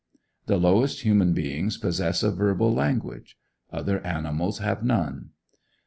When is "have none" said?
4.57-5.29